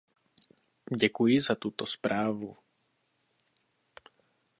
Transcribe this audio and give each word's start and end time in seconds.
Děkuji 0.99 1.41
za 1.41 1.55
tuto 1.55 1.85
zprávu. 1.85 2.57